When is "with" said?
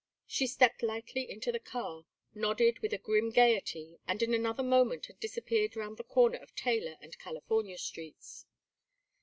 2.79-2.91